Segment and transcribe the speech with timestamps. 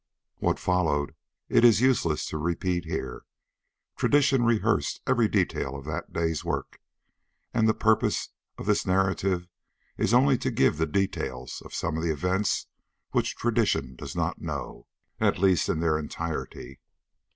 [0.39, 1.13] What followed
[1.47, 3.21] it is useless to repeat here.
[3.95, 6.79] Tradition rehearsed every detail of that day's work,
[7.53, 9.47] and the purpose of this narrative
[9.99, 12.65] is only to give the details of some of the events
[13.11, 14.87] which tradition does not know,
[15.19, 16.79] at least in their entirety.